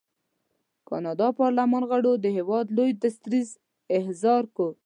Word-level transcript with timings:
د 0.03 0.03
کاناډا 0.89 1.27
پارلمان 1.39 1.83
غړو 1.91 2.11
د 2.17 2.25
هېواد 2.37 2.65
لوی 2.77 2.91
درستیز 3.01 3.47
احضار 3.97 4.43
کړی. 4.55 4.71